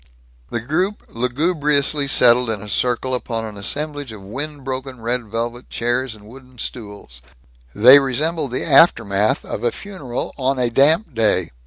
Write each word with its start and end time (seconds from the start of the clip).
The 0.49 0.61
group 0.61 1.03
lugubriously 1.09 2.07
settled 2.07 2.49
in 2.49 2.59
a 2.63 2.67
circle 2.69 3.13
upon 3.13 3.45
an 3.45 3.55
assemblage 3.55 4.11
of 4.11 4.23
wind 4.23 4.63
broken 4.63 4.99
red 4.99 5.27
velvet 5.27 5.69
chairs 5.69 6.15
and 6.15 6.25
wooden 6.25 6.57
stools. 6.57 7.21
They 7.75 7.99
resembled 7.99 8.49
the 8.49 8.65
aftermath 8.65 9.45
of 9.45 9.63
a 9.63 9.71
funeral 9.71 10.33
on 10.39 10.57
a 10.57 10.71
damp 10.71 11.13
day. 11.13 11.51